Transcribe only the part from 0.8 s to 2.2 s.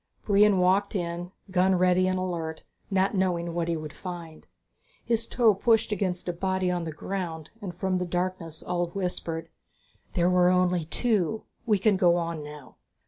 in, gun ready and